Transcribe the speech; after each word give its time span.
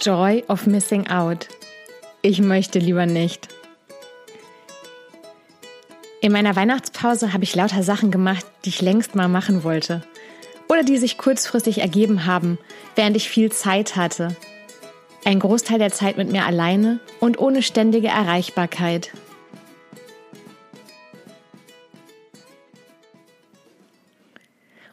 Joy 0.00 0.44
of 0.48 0.66
Missing 0.66 1.08
Out. 1.08 1.48
Ich 2.20 2.40
möchte 2.40 2.78
lieber 2.78 3.06
nicht. 3.06 3.48
In 6.20 6.32
meiner 6.32 6.54
Weihnachtspause 6.54 7.32
habe 7.32 7.44
ich 7.44 7.54
lauter 7.54 7.82
Sachen 7.82 8.10
gemacht, 8.10 8.44
die 8.64 8.68
ich 8.68 8.82
längst 8.82 9.14
mal 9.14 9.28
machen 9.28 9.64
wollte. 9.64 10.02
Oder 10.68 10.82
die 10.82 10.98
sich 10.98 11.18
kurzfristig 11.18 11.78
ergeben 11.78 12.26
haben, 12.26 12.58
während 12.94 13.16
ich 13.16 13.28
viel 13.28 13.50
Zeit 13.52 13.96
hatte. 13.96 14.36
Ein 15.24 15.40
Großteil 15.40 15.78
der 15.78 15.92
Zeit 15.92 16.18
mit 16.18 16.30
mir 16.30 16.44
alleine 16.44 17.00
und 17.20 17.38
ohne 17.38 17.62
ständige 17.62 18.08
Erreichbarkeit. 18.08 19.12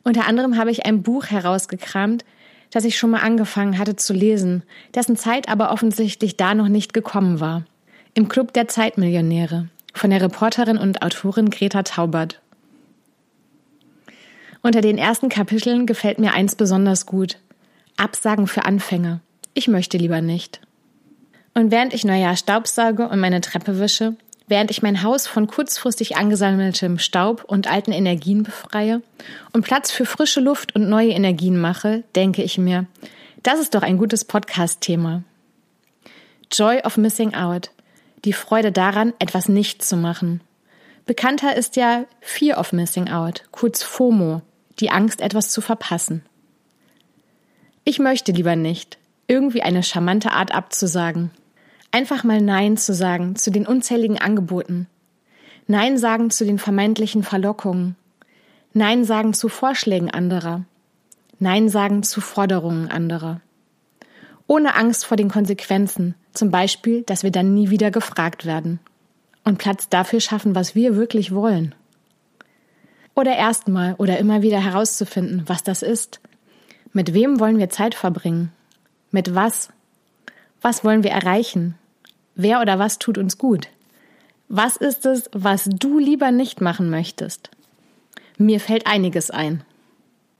Unter 0.04 0.28
anderem 0.28 0.58
habe 0.58 0.72
ich 0.72 0.86
ein 0.86 1.04
Buch 1.04 1.26
herausgekramt, 1.28 2.26
das 2.74 2.86
ich 2.86 2.98
schon 2.98 3.12
mal 3.12 3.22
angefangen 3.22 3.78
hatte 3.78 3.96
zu 3.96 4.14
lesen, 4.14 4.64
dessen 4.96 5.16
Zeit 5.16 5.48
aber 5.48 5.72
offensichtlich 5.72 6.38
da 6.38 6.56
noch 6.56 6.70
nicht 6.70 6.92
gekommen 6.92 7.40
war. 7.40 7.66
Im 8.16 8.28
Club 8.28 8.52
der 8.54 8.68
Zeitmillionäre 8.68 9.70
von 9.94 10.10
der 10.10 10.22
Reporterin 10.22 10.80
und 10.80 11.04
Autorin 11.04 11.52
Greta 11.52 11.84
Taubert. 11.84 12.42
Unter 14.64 14.82
den 14.82 14.98
ersten 14.98 15.30
Kapiteln 15.30 15.86
gefällt 15.86 16.18
mir 16.18 16.34
eins 16.34 16.56
besonders 16.56 17.06
gut. 17.06 17.38
Absagen 17.96 18.48
für 18.48 18.66
Anfänger. 18.66 19.20
Ich 19.54 19.68
möchte 19.68 20.00
lieber 20.00 20.22
nicht. 20.22 20.60
Und 21.54 21.70
während 21.70 21.94
ich 21.94 22.06
Neujahr 22.06 22.36
Staubsauge 22.36 23.08
und 23.08 23.20
meine 23.20 23.42
Treppe 23.42 23.78
wische, 23.78 24.16
während 24.48 24.72
ich 24.72 24.82
mein 24.82 25.04
Haus 25.04 25.28
von 25.28 25.48
kurzfristig 25.48 26.18
angesammeltem 26.18 27.00
Staub 27.00 27.44
und 27.46 27.72
alten 27.72 27.92
Energien 27.92 28.44
befreie 28.44 29.02
und 29.52 29.64
Platz 29.64 29.92
für 29.92 30.06
frische 30.06 30.40
Luft 30.40 30.76
und 30.76 30.90
neue 30.90 31.12
Energien 31.12 31.60
mache, 31.60 32.04
denke 32.16 32.44
ich 32.44 32.58
mir, 32.58 32.86
das 33.42 33.60
ist 33.60 33.76
doch 33.76 33.84
ein 33.84 33.98
gutes 33.98 34.26
Podcast-Thema. 34.26 35.24
Joy 36.52 36.82
of 36.84 36.98
Missing 36.98 37.34
Out. 37.34 37.72
Die 38.26 38.34
Freude 38.34 38.72
daran, 38.72 39.14
etwas 39.20 39.50
nicht 39.50 39.84
zu 39.84 39.98
machen. 39.98 40.42
Bekannter 41.06 41.56
ist 41.56 41.76
ja 41.76 42.06
Fear 42.22 42.58
of 42.58 42.72
Missing 42.72 43.10
Out, 43.10 43.44
kurz 43.52 43.84
FOMO, 43.84 44.42
die 44.80 44.90
Angst, 44.90 45.20
etwas 45.20 45.50
zu 45.50 45.60
verpassen. 45.60 46.24
Ich 47.84 48.00
möchte 48.00 48.32
lieber 48.32 48.56
nicht, 48.56 48.98
irgendwie 49.28 49.62
eine 49.62 49.84
charmante 49.84 50.32
Art 50.32 50.54
abzusagen. 50.54 51.32
Einfach 51.96 52.24
mal 52.24 52.42
Nein 52.42 52.76
zu 52.76 52.92
sagen 52.92 53.36
zu 53.36 53.52
den 53.52 53.68
unzähligen 53.68 54.18
Angeboten. 54.18 54.88
Nein 55.68 56.00
sagen 56.00 56.32
zu 56.32 56.44
den 56.44 56.58
vermeintlichen 56.58 57.22
Verlockungen. 57.22 57.96
Nein 58.74 59.06
sagen 59.06 59.36
zu 59.36 59.48
Vorschlägen 59.48 60.10
anderer. 60.10 60.66
Nein 61.38 61.70
sagen 61.70 62.02
zu 62.02 62.20
Forderungen 62.20 62.90
anderer. 62.90 63.42
Ohne 64.48 64.74
Angst 64.74 65.06
vor 65.06 65.18
den 65.18 65.30
Konsequenzen, 65.30 66.16
zum 66.34 66.50
Beispiel, 66.50 67.04
dass 67.04 67.22
wir 67.22 67.30
dann 67.30 67.54
nie 67.54 67.70
wieder 67.70 67.92
gefragt 67.92 68.48
werden. 68.48 68.80
Und 69.44 69.60
Platz 69.60 69.88
dafür 69.88 70.20
schaffen, 70.20 70.56
was 70.56 70.74
wir 70.74 70.96
wirklich 70.96 71.32
wollen. 71.32 71.76
Oder 73.14 73.36
erstmal 73.36 73.94
oder 74.00 74.18
immer 74.18 74.42
wieder 74.42 74.60
herauszufinden, 74.60 75.44
was 75.46 75.62
das 75.62 75.84
ist. 75.84 76.22
Mit 76.92 77.14
wem 77.14 77.40
wollen 77.40 77.60
wir 77.60 77.70
Zeit 77.70 77.94
verbringen? 77.94 78.52
Mit 79.12 79.36
was? 79.36 79.70
Was 80.60 80.84
wollen 80.84 81.04
wir 81.04 81.12
erreichen? 81.12 81.78
Wer 82.36 82.62
oder 82.62 82.80
was 82.80 83.00
tut 83.00 83.18
uns 83.18 83.38
gut? 83.38 83.68
Was 84.48 84.78
ist 84.78 85.06
es, 85.06 85.30
was 85.34 85.66
du 85.66 86.00
lieber 86.00 86.32
nicht 86.32 86.62
machen 86.62 86.90
möchtest? 86.90 87.50
Mir 88.38 88.60
fällt 88.60 88.88
einiges 88.88 89.32
ein. 89.32 89.64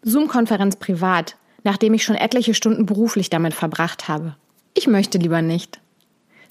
Zoom-Konferenz 0.02 0.76
privat, 0.76 1.36
nachdem 1.64 1.94
ich 1.94 2.04
schon 2.04 2.16
etliche 2.16 2.54
Stunden 2.54 2.86
beruflich 2.86 3.30
damit 3.30 3.54
verbracht 3.54 4.08
habe. 4.08 4.36
Ich 4.74 4.88
möchte 4.88 5.18
lieber 5.18 5.42
nicht. 5.42 5.80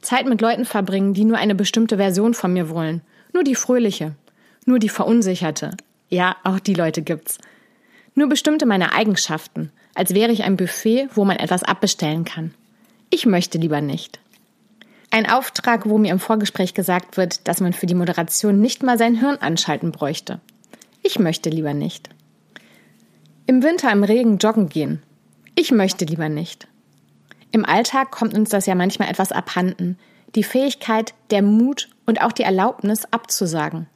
Zeit 0.00 0.26
mit 0.26 0.40
Leuten 0.40 0.64
verbringen, 0.64 1.14
die 1.14 1.24
nur 1.24 1.38
eine 1.38 1.54
bestimmte 1.54 1.96
Version 1.96 2.34
von 2.34 2.52
mir 2.52 2.70
wollen. 2.70 3.02
Nur 3.32 3.44
die 3.44 3.54
fröhliche. 3.54 4.14
Nur 4.64 4.78
die 4.78 4.88
verunsicherte. 4.88 5.76
Ja, 6.08 6.36
auch 6.44 6.60
die 6.60 6.74
Leute 6.74 7.02
gibt's. 7.02 7.38
Nur 8.14 8.28
bestimmte 8.28 8.66
meine 8.66 8.92
Eigenschaften, 8.92 9.72
als 9.94 10.14
wäre 10.14 10.32
ich 10.32 10.44
ein 10.44 10.56
Buffet, 10.56 11.08
wo 11.14 11.24
man 11.24 11.36
etwas 11.36 11.62
abbestellen 11.62 12.24
kann. 12.24 12.54
Ich 13.10 13.26
möchte 13.26 13.58
lieber 13.58 13.80
nicht. 13.80 14.20
Ein 15.14 15.28
Auftrag, 15.28 15.86
wo 15.86 15.98
mir 15.98 16.10
im 16.10 16.18
Vorgespräch 16.18 16.72
gesagt 16.72 17.18
wird, 17.18 17.46
dass 17.46 17.60
man 17.60 17.74
für 17.74 17.84
die 17.84 17.94
Moderation 17.94 18.62
nicht 18.62 18.82
mal 18.82 18.96
sein 18.96 19.14
Hirn 19.14 19.36
anschalten 19.36 19.92
bräuchte. 19.92 20.40
Ich 21.02 21.18
möchte 21.18 21.50
lieber 21.50 21.74
nicht. 21.74 22.08
Im 23.44 23.62
Winter 23.62 23.92
im 23.92 24.04
Regen 24.04 24.38
joggen 24.38 24.70
gehen. 24.70 25.02
Ich 25.54 25.70
möchte 25.70 26.06
lieber 26.06 26.30
nicht. 26.30 26.66
Im 27.50 27.66
Alltag 27.66 28.10
kommt 28.10 28.32
uns 28.32 28.48
das 28.48 28.64
ja 28.64 28.74
manchmal 28.74 29.10
etwas 29.10 29.32
abhanden. 29.32 29.98
Die 30.34 30.44
Fähigkeit, 30.44 31.12
der 31.30 31.42
Mut 31.42 31.90
und 32.06 32.22
auch 32.22 32.32
die 32.32 32.44
Erlaubnis 32.44 33.04
abzusagen. 33.10 33.88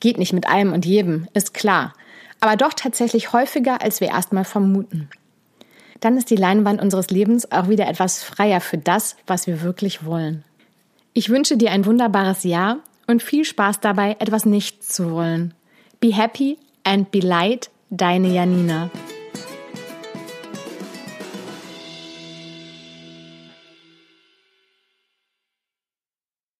Geht 0.00 0.18
nicht 0.18 0.32
mit 0.32 0.48
allem 0.48 0.72
und 0.72 0.84
jedem, 0.84 1.28
ist 1.32 1.54
klar. 1.54 1.92
Aber 2.40 2.56
doch 2.56 2.74
tatsächlich 2.74 3.32
häufiger, 3.32 3.82
als 3.82 4.00
wir 4.00 4.08
erstmal 4.08 4.44
vermuten 4.44 5.10
dann 6.00 6.16
ist 6.16 6.30
die 6.30 6.36
Leinwand 6.36 6.80
unseres 6.80 7.10
Lebens 7.10 7.50
auch 7.52 7.68
wieder 7.68 7.88
etwas 7.88 8.22
freier 8.22 8.60
für 8.60 8.78
das, 8.78 9.16
was 9.26 9.46
wir 9.46 9.62
wirklich 9.62 10.04
wollen. 10.04 10.44
Ich 11.12 11.28
wünsche 11.28 11.56
dir 11.56 11.70
ein 11.70 11.86
wunderbares 11.86 12.44
Jahr 12.44 12.78
und 13.06 13.22
viel 13.22 13.44
Spaß 13.44 13.80
dabei, 13.80 14.16
etwas 14.18 14.46
nicht 14.46 14.84
zu 14.84 15.10
wollen. 15.10 15.54
Be 15.98 16.14
happy 16.14 16.58
and 16.84 17.10
be 17.10 17.20
light, 17.20 17.70
deine 17.90 18.28
Janina. 18.28 18.90